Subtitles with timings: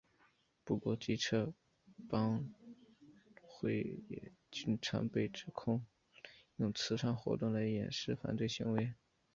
[0.63, 1.53] 不过机车
[2.09, 2.49] 帮
[3.39, 5.85] 会也经常被指控
[6.55, 8.95] 利用慈善活动来掩饰犯罪行为。